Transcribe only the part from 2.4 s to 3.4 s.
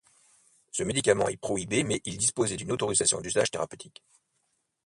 d'une autorisation